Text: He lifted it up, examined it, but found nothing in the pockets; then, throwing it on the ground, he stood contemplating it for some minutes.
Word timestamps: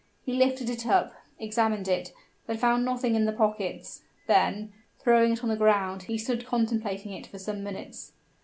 He 0.25 0.33
lifted 0.33 0.67
it 0.67 0.87
up, 0.87 1.13
examined 1.37 1.87
it, 1.87 2.11
but 2.47 2.57
found 2.57 2.83
nothing 2.83 3.13
in 3.13 3.25
the 3.25 3.31
pockets; 3.31 4.01
then, 4.25 4.73
throwing 4.97 5.33
it 5.33 5.43
on 5.43 5.49
the 5.51 5.55
ground, 5.55 6.01
he 6.09 6.17
stood 6.17 6.47
contemplating 6.47 7.13
it 7.13 7.27
for 7.27 7.37
some 7.37 7.61
minutes. 7.63 8.11